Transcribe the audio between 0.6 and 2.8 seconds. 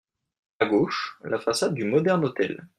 gauche, la façade du Modern-Hôtel.